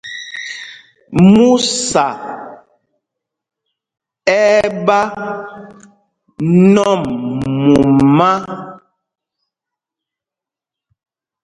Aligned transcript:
Músa 1.33 2.05
ɛ́ 4.37 4.43
ɛ́ 4.57 4.67
ɓá 4.85 4.99
nɔm 6.73 7.01
mumá. 7.63 8.31